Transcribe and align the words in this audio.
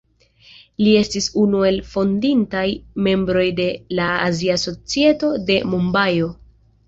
Li 0.85 0.93
estis 0.99 1.27
unu 1.41 1.59
el 1.71 1.75
fondintaj 1.89 2.63
membroj 3.07 3.45
de 3.61 3.67
la 3.99 4.09
Azia 4.31 4.55
Societo 4.65 5.29
de 5.51 5.59
Mumbajo. 5.75 6.33